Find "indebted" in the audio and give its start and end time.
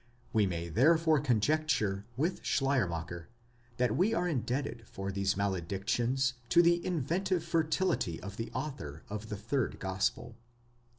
4.27-4.87